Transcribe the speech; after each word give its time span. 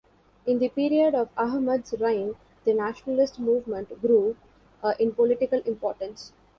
In 0.47 0.57
the 0.57 0.69
period 0.69 1.13
of 1.13 1.29
Ahmad's 1.37 1.93
reign, 1.99 2.35
the 2.65 2.73
nationalist 2.73 3.39
movement 3.39 4.01
grew 4.01 4.35
in 4.97 5.13
political 5.13 5.59
importance. 5.61 6.33